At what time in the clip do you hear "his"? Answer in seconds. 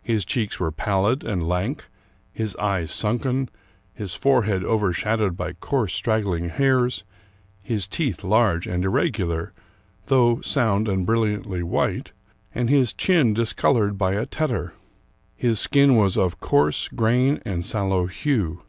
0.00-0.24, 2.32-2.56, 3.92-4.14, 7.62-7.86, 12.70-12.94, 15.36-15.60